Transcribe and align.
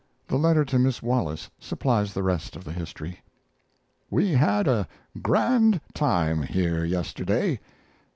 The 0.29 0.37
letter 0.37 0.65
to 0.65 0.79
Miss 0.79 1.03
Wallace 1.03 1.51
supplies 1.59 2.15
the 2.15 2.23
rest 2.23 2.55
of 2.55 2.63
the 2.63 2.71
history. 2.73 3.19
We 4.09 4.31
had 4.31 4.67
a 4.67 4.87
grand 5.21 5.79
time 5.93 6.41
here 6.41 6.83
yesterday. 6.83 7.59